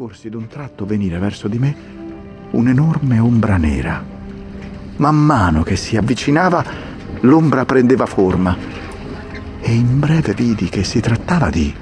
accorsi 0.00 0.30
d'un 0.30 0.46
tratto 0.46 0.86
venire 0.86 1.18
verso 1.18 1.46
di 1.46 1.58
me 1.58 1.74
un'enorme 2.52 3.18
ombra 3.18 3.58
nera. 3.58 4.02
Man 4.96 5.14
mano 5.14 5.62
che 5.62 5.76
si 5.76 5.94
avvicinava, 5.94 6.64
l'ombra 7.20 7.66
prendeva 7.66 8.06
forma 8.06 8.56
e 9.60 9.70
in 9.70 10.00
breve 10.00 10.32
vidi 10.32 10.70
che 10.70 10.84
si 10.84 11.00
trattava 11.00 11.50
di... 11.50 11.74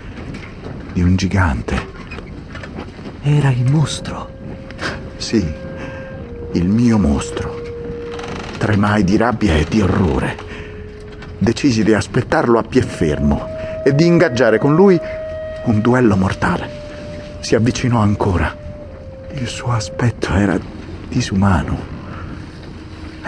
di 0.93 1.01
un 1.01 1.15
gigante. 1.15 1.87
Era 3.23 3.51
il 3.51 3.71
mostro. 3.71 4.29
Sì, 5.17 5.49
il 6.55 6.69
mio 6.69 6.99
mostro. 6.99 7.55
Tremai 8.59 9.05
di 9.05 9.17
rabbia 9.17 9.55
e 9.55 9.65
di 9.69 9.81
orrore. 9.81 10.37
Decisi 11.39 11.85
di 11.85 11.95
aspettarlo 11.95 12.59
a 12.59 12.65
pie 12.65 12.83
fermo 12.83 13.47
e 13.85 13.95
di 13.95 14.07
ingaggiare 14.07 14.59
con 14.59 14.75
lui 14.75 14.99
un 15.67 15.81
duello 15.81 16.17
mortale. 16.17 16.88
Si 17.41 17.55
avvicinò 17.55 18.01
ancora. 18.01 18.55
Il 19.33 19.47
suo 19.47 19.73
aspetto 19.73 20.33
era 20.35 20.59
disumano. 21.09 21.97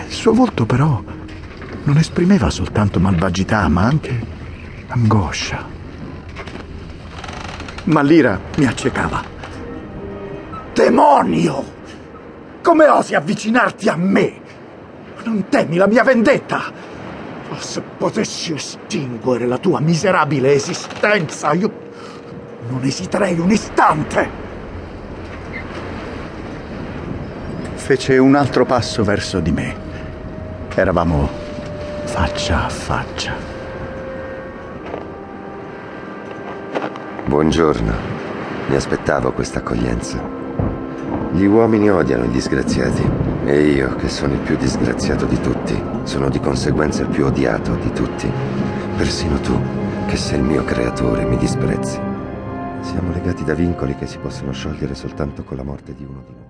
Il 0.07 0.13
suo 0.13 0.33
volto 0.33 0.67
però 0.67 1.03
non 1.85 1.97
esprimeva 1.97 2.51
soltanto 2.51 3.01
malvagità, 3.01 3.67
ma 3.69 3.83
anche 3.83 4.27
angoscia. 4.89 5.65
Ma 7.85 8.03
l'ira 8.03 8.39
mi 8.57 8.67
accecava. 8.67 9.23
Demonio! 10.75 11.79
Come 12.63 12.89
osi 12.89 13.15
avvicinarti 13.15 13.89
a 13.89 13.97
me? 13.97 14.41
Non 15.25 15.49
temi 15.49 15.77
la 15.77 15.87
mia 15.87 16.03
vendetta? 16.03 16.73
Oh, 17.49 17.59
se 17.59 17.81
potessi 17.81 18.53
estinguere 18.53 19.47
la 19.47 19.59
tua 19.59 19.81
miserabile 19.81 20.53
esistenza, 20.53 21.53
io 21.53 21.89
non 22.69 22.83
esiterei 22.85 23.39
un 23.39 23.51
istante. 23.51 24.29
Fece 27.75 28.19
un 28.19 28.35
altro 28.35 28.65
passo 28.65 29.03
verso 29.03 29.41
di 29.41 29.51
me. 29.51 29.75
Eravamo 30.75 31.29
faccia 32.05 32.65
a 32.67 32.69
faccia. 32.69 33.35
Buongiorno. 37.25 37.93
Mi 38.69 38.77
aspettavo 38.77 39.33
questa 39.33 39.61
accoglienza. 39.61 40.21
Gli 41.33 41.45
uomini 41.45 41.91
odiano 41.91 42.25
i 42.25 42.31
disgraziati 42.31 43.09
e 43.45 43.61
io, 43.69 43.95
che 43.97 44.09
sono 44.09 44.35
il 44.35 44.41
più 44.41 44.57
disgraziato 44.57 45.25
di 45.27 45.41
tutti, 45.41 45.81
sono 46.03 46.29
di 46.29 46.41
conseguenza 46.41 47.03
il 47.03 47.09
più 47.09 47.27
odiato 47.27 47.75
di 47.77 47.93
tutti. 47.93 48.31
Persino 48.97 49.41
tu, 49.41 49.61
che 50.07 50.17
sei 50.17 50.39
il 50.39 50.45
mio 50.45 50.65
creatore, 50.65 51.25
mi 51.25 51.37
disprezzi. 51.37 52.20
Siamo 52.83 53.13
legati 53.13 53.45
da 53.45 53.55
vincoli 53.55 53.95
che 53.95 54.07
si 54.07 54.19
possono 54.19 54.53
sciogliere 54.53 54.95
soltanto 54.95 55.45
con 55.45 55.57
la 55.57 55.63
morte 55.63 55.95
di 55.95 56.05
uno 56.05 56.23
di 56.27 56.33
noi. 56.33 56.49